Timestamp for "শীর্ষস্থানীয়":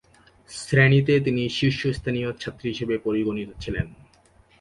1.49-2.29